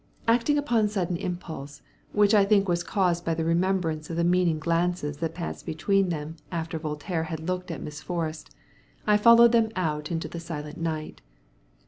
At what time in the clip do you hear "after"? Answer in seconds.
6.51-6.79